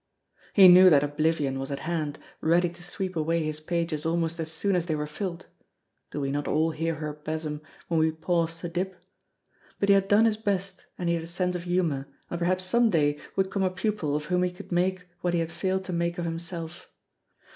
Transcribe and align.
He 0.53 0.67
knew 0.67 0.89
that 0.89 1.03
oblivion 1.03 1.59
was 1.59 1.69
at 1.69 1.81
hand, 1.81 2.17
ready 2.41 2.69
to 2.69 2.81
sweep 2.81 3.15
away 3.15 3.43
his 3.43 3.59
pages 3.59 4.03
almost 4.03 4.39
as 4.39 4.51
soon 4.51 4.75
as 4.75 4.87
they 4.87 4.95
were 4.95 5.05
filled 5.05 5.45
(Do 6.09 6.19
we 6.19 6.31
not 6.31 6.47
all 6.47 6.71
hear 6.71 6.95
her 6.95 7.13
besom 7.13 7.61
when 7.87 7.99
we 7.99 8.09
pause 8.09 8.59
to 8.61 8.67
dip?), 8.69 8.99
but 9.79 9.89
he 9.89 9.93
had 9.93 10.07
done 10.07 10.25
his 10.25 10.37
best 10.37 10.83
and 10.97 11.07
he 11.07 11.13
had 11.13 11.23
a 11.23 11.27
sense 11.27 11.55
of 11.55 11.65
humor, 11.65 12.07
and 12.31 12.39
perhaps 12.39 12.65
some 12.65 12.89
day 12.89 13.19
would 13.35 13.51
come 13.51 13.61
a 13.61 13.69
pupil 13.69 14.15
of 14.15 14.25
whom 14.25 14.41
he 14.41 14.49
could 14.49 14.71
make 14.71 15.05
what 15.19 15.35
he 15.35 15.39
had 15.39 15.51
failed 15.51 15.83
to 15.83 15.93
make 15.93 16.17
of 16.17 16.25
himself. 16.25 16.89